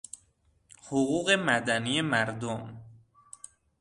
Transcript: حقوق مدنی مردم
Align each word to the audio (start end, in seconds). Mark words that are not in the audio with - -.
حقوق 0.81 1.29
مدنی 1.29 2.01
مردم 2.01 2.83